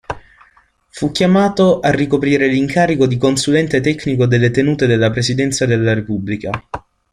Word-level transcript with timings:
Fu 0.87 1.11
chiamato 1.11 1.79
a 1.79 1.91
ricoprire 1.91 2.47
l'incarico 2.47 3.05
di 3.05 3.17
Consulente 3.17 3.81
Tecnico 3.81 4.25
delle 4.25 4.49
Tenute 4.49 4.87
della 4.87 5.11
Presidenza 5.11 5.67
della 5.67 5.93
Repubblica. 5.93 6.49